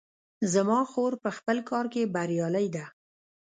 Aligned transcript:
زما 0.53 0.79
خور 0.91 1.13
په 1.23 1.29
خپل 1.37 1.57
کار 1.69 1.85
کې 1.93 2.11
بریالۍ 2.15 2.67
ده 2.75 2.85